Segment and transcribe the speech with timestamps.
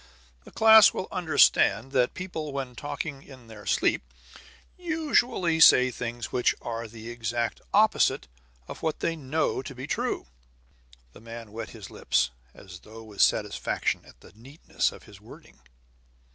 [0.45, 4.01] "The class will understand that people, when talking in their sleep,
[4.75, 8.27] usually say things which are the exact opposite
[8.67, 10.25] of what they know to be true."
[11.13, 15.59] The man wet his lips, as though with satisfaction at the neatness of his wording.